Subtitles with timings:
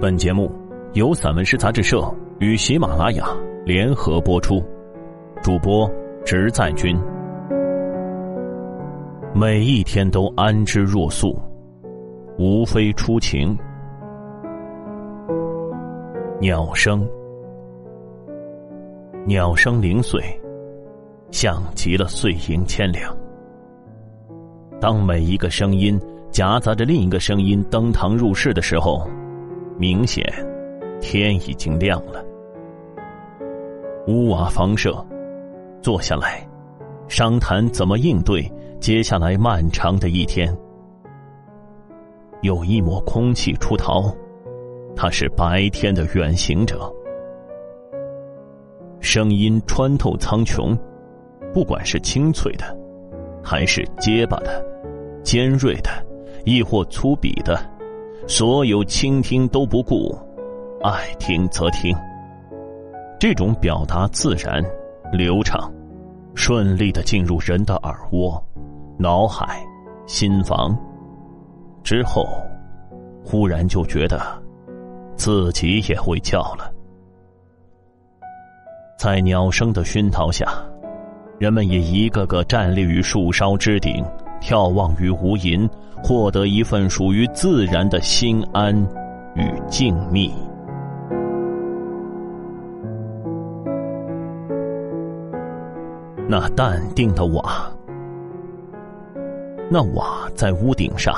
[0.00, 0.50] 本节目
[0.94, 2.02] 由散文诗杂志社
[2.40, 3.26] 与喜马拉雅
[3.64, 4.62] 联合播出，
[5.40, 5.90] 主播
[6.24, 6.98] 直在君。
[9.32, 11.40] 每一天都安之若素，
[12.38, 13.56] 无非初晴。
[16.40, 17.08] 鸟声，
[19.26, 20.20] 鸟声零碎，
[21.30, 23.16] 像极了碎银千两。
[24.80, 25.98] 当每一个声音
[26.30, 29.08] 夹杂着另一个声音登堂入室的时候，
[29.76, 30.24] 明显
[31.00, 32.24] 天已经亮了。
[34.06, 35.04] 屋瓦房舍，
[35.80, 36.46] 坐下来
[37.08, 40.54] 商谈怎么应对接下来漫长的一天。
[42.42, 44.14] 有一抹空气出逃，
[44.94, 46.92] 它是白天的远行者。
[49.00, 50.76] 声音穿透苍穹，
[51.52, 52.64] 不管是清脆的，
[53.42, 54.64] 还是结巴的。
[55.22, 55.90] 尖锐的，
[56.44, 57.58] 亦或粗鄙的，
[58.26, 60.18] 所有倾听都不顾，
[60.82, 61.94] 爱听则听。
[63.20, 64.64] 这种表达自然、
[65.12, 65.70] 流畅、
[66.34, 68.42] 顺利的进入人的耳窝、
[68.98, 69.62] 脑海、
[70.06, 70.76] 心房，
[71.82, 72.26] 之后，
[73.22, 74.20] 忽然就觉得
[75.16, 76.72] 自己也会叫了。
[78.98, 80.48] 在鸟声的熏陶下，
[81.38, 84.02] 人们也一个个站立于树梢之顶。
[84.40, 85.66] 眺望于无垠，
[86.06, 88.76] 获得一份属于自然的心安
[89.34, 90.30] 与静谧。
[96.28, 97.66] 那淡定的瓦，
[99.70, 101.14] 那瓦在屋顶上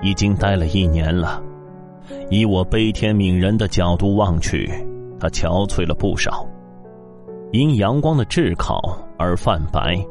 [0.00, 1.42] 已经待了一年了。
[2.30, 4.66] 以我悲天悯人的角度望去，
[5.20, 6.46] 它憔悴了不少，
[7.50, 10.02] 因阳光的炙烤而泛白。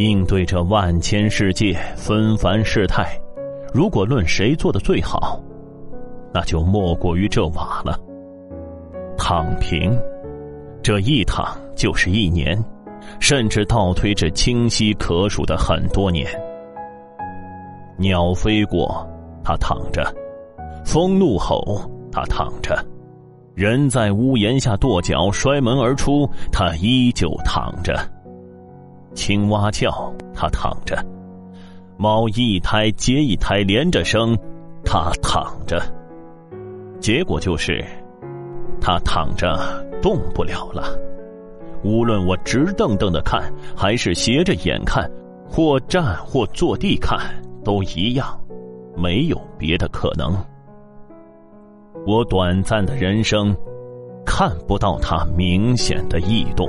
[0.00, 3.20] 应对这万千世界纷繁世态，
[3.70, 5.38] 如果论谁做的最好，
[6.32, 8.00] 那就莫过于这瓦了。
[9.18, 9.94] 躺平，
[10.82, 12.58] 这一躺就是一年，
[13.18, 16.26] 甚至倒推至清晰可数的很多年。
[17.98, 19.06] 鸟飞过，
[19.44, 20.02] 他躺着；
[20.82, 21.78] 风怒吼，
[22.10, 22.74] 他躺着；
[23.54, 27.94] 人在屋檐下跺脚摔门而出，他依旧躺着。
[29.14, 30.96] 青蛙叫，它躺着；
[31.96, 34.36] 猫一胎接一胎连着生，
[34.84, 35.82] 它躺着。
[37.00, 37.84] 结果就是，
[38.80, 39.58] 他躺着
[40.02, 40.98] 动不了了。
[41.82, 43.42] 无论我直瞪瞪的看，
[43.74, 45.10] 还是斜着眼看，
[45.48, 47.18] 或站或坐地看，
[47.64, 48.38] 都一样，
[48.94, 50.36] 没有别的可能。
[52.06, 53.56] 我短暂的人生，
[54.26, 56.68] 看不到它明显的异动。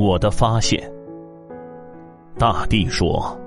[0.00, 0.90] 我的发现，
[2.38, 3.38] 大帝说：“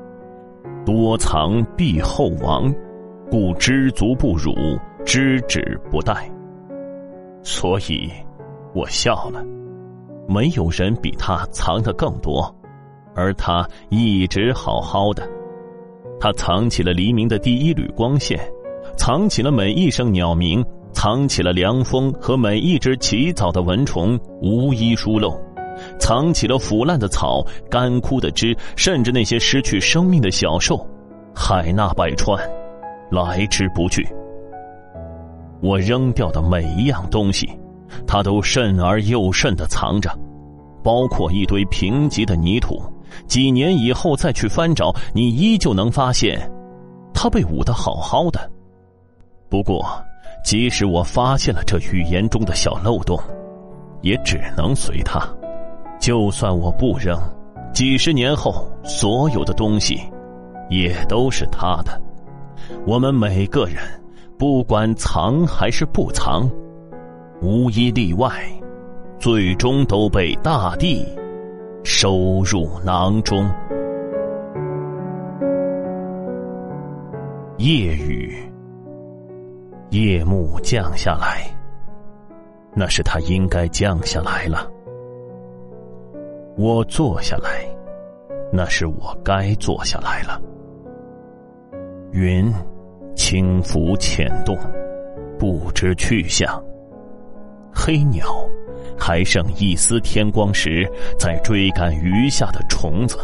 [0.86, 2.72] 多藏必后亡，
[3.32, 4.54] 故知足不辱，
[5.04, 6.16] 知止不殆。”
[7.42, 8.08] 所以，
[8.72, 9.44] 我笑了。
[10.28, 12.56] 没有人比他藏的更多，
[13.16, 15.28] 而他一直好好的。
[16.20, 18.40] 他藏起了黎明的第一缕光线，
[18.96, 25.36] 藏起了每一声鸟鸣，藏起了凉风和每一只起早的蚊虫，无一疏漏。
[26.00, 30.86] 藏起了腐烂的草、干枯的枝，甚至那些失去生命的小兽，
[31.34, 32.40] 海纳百川，
[33.12, 34.08] 来之不拒。
[35.62, 37.50] 我扔掉的每一样东西，
[38.06, 40.10] 他都慎而又慎的藏着，
[40.84, 42.82] 包括一堆贫瘠的泥土。
[43.28, 46.50] 几年以后再去翻找，你依旧能发现，
[47.14, 48.52] 它被捂得好好的。
[49.48, 49.86] 不过，
[50.44, 53.18] 即使我发现了这语言中的小漏洞，
[54.02, 55.22] 也只能随它。
[56.04, 57.18] 就算我不扔，
[57.74, 60.02] 几十年后，所有的东西
[60.70, 61.98] 也都是他的。
[62.86, 63.78] 我们每个人，
[64.38, 66.52] 不管藏还是不藏，
[67.42, 68.30] 无一例外，
[69.18, 71.08] 最终都被大地
[71.86, 73.50] 收入囊中。
[77.60, 78.38] 夜雨，
[79.92, 81.50] 夜幕降下来，
[82.74, 84.70] 那是他应该降下来了。
[86.56, 87.66] 我坐下来，
[88.52, 90.40] 那是我该坐下来了。
[92.12, 92.54] 云
[93.16, 94.56] 轻浮浅动，
[95.40, 96.64] 不知去向。
[97.74, 98.28] 黑鸟
[98.98, 103.18] 还剩一丝天光时，在追赶余下的虫子。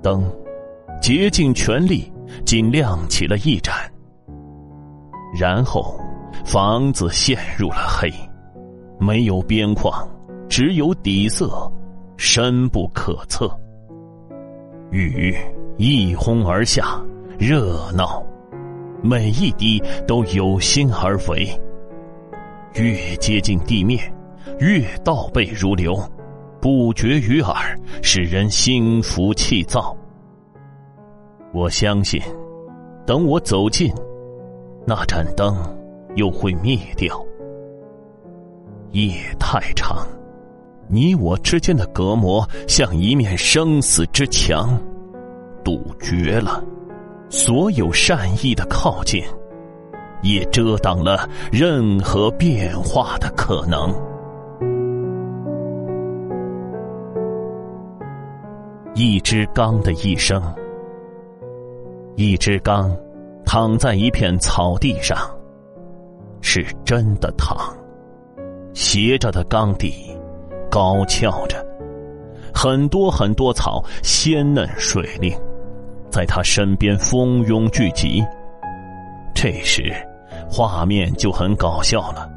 [0.00, 0.24] 灯
[1.00, 2.10] 竭尽全力，
[2.46, 3.74] 仅亮起了一盏。
[5.36, 6.00] 然后，
[6.44, 8.08] 房子陷入了黑，
[8.98, 10.08] 没有边框，
[10.48, 11.70] 只有底色。
[12.22, 13.50] 深不可测，
[14.90, 15.34] 雨
[15.78, 17.02] 一哄而下，
[17.38, 18.22] 热闹，
[19.02, 21.48] 每一滴都有心而为。
[22.74, 23.98] 越接近地面，
[24.58, 25.98] 越倒背如流，
[26.60, 29.96] 不绝于耳，使人心浮气躁。
[31.54, 32.20] 我相信，
[33.06, 33.90] 等我走近，
[34.86, 35.56] 那盏灯
[36.16, 37.18] 又会灭掉。
[38.90, 40.06] 夜太长，
[40.90, 44.76] 你我之间的隔膜像一面生死之墙，
[45.64, 46.62] 堵绝了
[47.28, 49.22] 所有善意的靠近。
[50.22, 53.90] 也遮挡了任何变化的可能。
[58.94, 60.42] 一只缸的一生，
[62.16, 62.94] 一只缸
[63.46, 65.16] 躺在一片草地上，
[66.42, 67.56] 是真的躺。
[68.74, 70.14] 斜着的缸底，
[70.70, 71.62] 高翘着，
[72.54, 75.36] 很多很多草，鲜嫩水灵，
[76.08, 78.24] 在他身边蜂拥聚集。
[79.34, 79.92] 这时。
[80.52, 82.28] 画面就很搞笑了，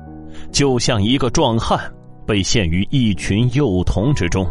[0.51, 1.80] 就像一个壮汉
[2.27, 4.47] 被陷于一群幼童之中。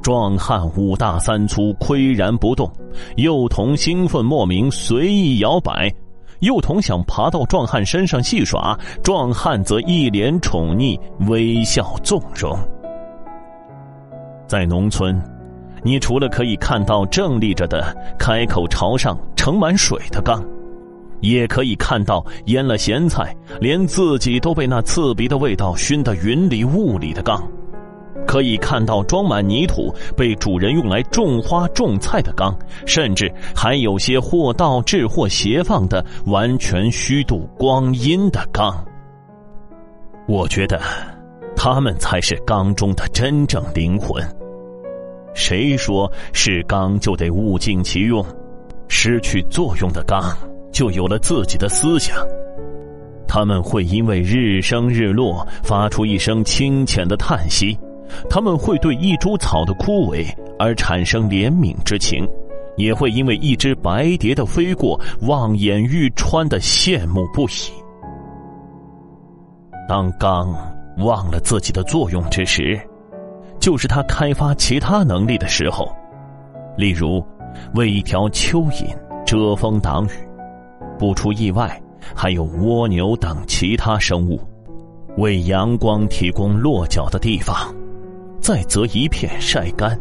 [0.00, 2.68] 壮汉五大三粗，岿然不动；
[3.16, 5.92] 幼童兴奋莫名，随意摇摆。
[6.44, 12.54] 幼童想爬到壮汉身上戏耍，壮汉则一脸宠溺，微笑纵容。
[14.46, 15.18] 在农村，
[15.82, 20.44] 你除了可以看到正立着的开口朝上盛满水的缸。
[21.20, 27.40] 也可以看到腌了咸菜，连自己都被那刺鼻的味道熏得云里雾里的缸；
[28.34, 32.52] 可以看到装满泥土，被主人用来种花种菜的缸；
[32.84, 38.84] 甚至还有些或倒置或斜放的完全虚度光阴的缸。
[40.26, 40.80] 我觉得，
[41.54, 44.20] 他们才是缸中的真正灵魂。
[45.32, 48.20] 谁说是缸就得物尽其用？
[48.88, 50.20] 失去作用的缸。
[50.72, 52.16] 就有了自己的思想，
[53.28, 57.78] 他们会因为日升日落发出一声清浅的叹息，
[58.28, 60.26] 他们会对一株草的枯萎
[60.58, 62.28] 而产生怜悯之情，
[62.76, 67.72] 也会因为一只白蝶的飞过望眼欲穿的羡慕不已。
[69.88, 70.54] 当刚
[70.98, 72.80] 忘了自己的作用之时，
[73.58, 75.88] 就是他开发其他能力的时候，
[76.76, 77.24] 例如
[77.74, 78.84] 为一条蚯蚓
[79.24, 80.10] 遮风挡雨。
[80.96, 81.82] 不出意外，
[82.14, 84.40] 还有蜗牛等其他生物，
[85.16, 87.74] 为阳光提供落脚的地方，
[88.44, 89.98] 再择一片晒干。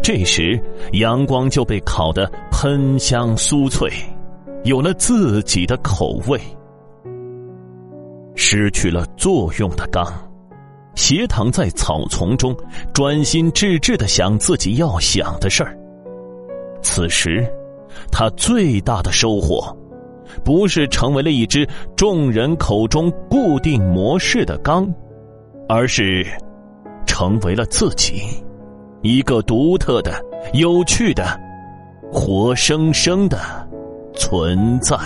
[0.00, 0.56] 这时，
[0.92, 3.90] 阳光就被烤得喷香酥脆，
[4.62, 6.40] 有了自己的口味。
[8.36, 10.06] 失去了作用的缸，
[10.94, 12.56] 斜躺在草丛中，
[12.94, 15.76] 专心致志的想自己要想的事儿。
[16.82, 17.44] 此时，
[18.12, 19.76] 他最大的收获。
[20.44, 24.88] 不是成为了一只众人口中固定模式的缸，
[25.68, 26.24] 而是
[27.18, 28.24] 成为了自己
[29.00, 30.22] 一个独特的、
[30.52, 31.24] 有趣的、
[32.12, 33.38] 活生生的
[34.14, 34.98] 存在。